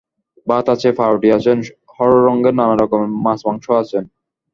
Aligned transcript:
ভাত 0.47 0.65
আছে, 0.73 0.89
পাঁউরুটি 0.99 1.29
আছেন, 1.37 1.57
হর-রঙের 1.93 2.53
নানা 2.59 2.75
রকমের 2.75 3.11
মাছমাংস 3.25 3.65
আছেন। 3.81 4.03